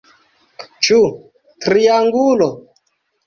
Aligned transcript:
Ĉu 0.87 0.97
triangulo? 1.65 2.47